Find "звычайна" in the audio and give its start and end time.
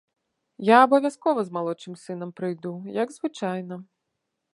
3.19-3.75